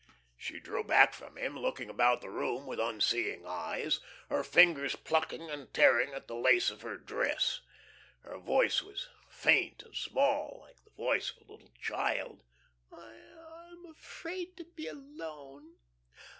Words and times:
She 0.35 0.59
drew 0.59 0.83
back 0.83 1.13
from 1.13 1.37
him, 1.37 1.55
looking 1.59 1.87
about 1.87 2.21
the 2.21 2.31
room 2.31 2.65
with 2.65 2.79
unseeing 2.79 3.45
eyes, 3.45 3.99
her 4.31 4.43
fingers 4.43 4.95
plucking 4.95 5.51
and 5.51 5.71
tearing 5.75 6.11
at 6.15 6.27
the 6.27 6.33
lace 6.33 6.71
of 6.71 6.81
her 6.81 6.97
dress; 6.97 7.61
her 8.23 8.39
voice 8.39 8.81
was 8.81 9.09
faint 9.29 9.83
and 9.83 9.95
small, 9.95 10.57
like 10.61 10.83
the 10.83 10.89
voice 10.89 11.29
of 11.39 11.47
a 11.47 11.51
little 11.51 11.71
child. 11.79 12.41
"I 12.91 12.97
I 12.97 13.71
am 13.73 13.85
afraid 13.85 14.57
to 14.57 14.63
be 14.63 14.87
alone. 14.87 15.75